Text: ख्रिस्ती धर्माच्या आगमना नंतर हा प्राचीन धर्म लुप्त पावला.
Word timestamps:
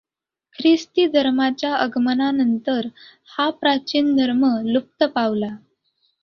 ख्रिस्ती 0.55 1.05
धर्माच्या 1.07 1.73
आगमना 1.75 2.29
नंतर 2.31 2.87
हा 3.29 3.49
प्राचीन 3.59 4.15
धर्म 4.15 4.45
लुप्त 4.63 5.03
पावला. 5.15 5.55